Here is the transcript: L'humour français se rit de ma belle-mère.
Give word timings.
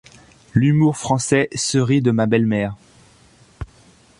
L'humour 0.55 0.97
français 0.97 1.47
se 1.53 1.77
rit 1.77 2.01
de 2.01 2.09
ma 2.09 2.25
belle-mère. 2.25 2.75